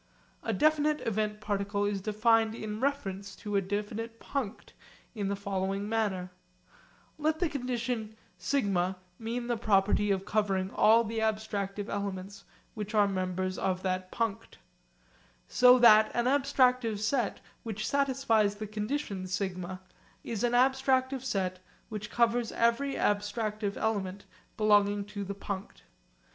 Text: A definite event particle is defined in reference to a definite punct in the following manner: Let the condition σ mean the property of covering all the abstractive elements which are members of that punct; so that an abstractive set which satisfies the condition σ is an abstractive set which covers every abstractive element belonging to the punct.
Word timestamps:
A 0.41 0.51
definite 0.51 1.01
event 1.01 1.39
particle 1.41 1.85
is 1.85 2.01
defined 2.01 2.55
in 2.55 2.79
reference 2.79 3.35
to 3.35 3.55
a 3.55 3.61
definite 3.61 4.19
punct 4.19 4.69
in 5.13 5.27
the 5.27 5.35
following 5.35 5.87
manner: 5.89 6.31
Let 7.19 7.37
the 7.37 7.47
condition 7.47 8.15
σ 8.39 8.63
mean 9.19 9.45
the 9.45 9.57
property 9.57 10.09
of 10.09 10.25
covering 10.25 10.71
all 10.71 11.03
the 11.03 11.19
abstractive 11.19 11.87
elements 11.87 12.45
which 12.73 12.95
are 12.95 13.07
members 13.07 13.59
of 13.59 13.83
that 13.83 14.11
punct; 14.11 14.57
so 15.47 15.77
that 15.77 16.09
an 16.15 16.25
abstractive 16.25 16.97
set 16.97 17.39
which 17.63 17.87
satisfies 17.87 18.55
the 18.55 18.65
condition 18.65 19.25
σ 19.27 19.79
is 20.23 20.43
an 20.43 20.53
abstractive 20.53 21.21
set 21.23 21.59
which 21.89 22.09
covers 22.09 22.51
every 22.53 22.95
abstractive 22.95 23.77
element 23.77 24.25
belonging 24.57 25.05
to 25.05 25.23
the 25.23 25.35
punct. 25.35 25.83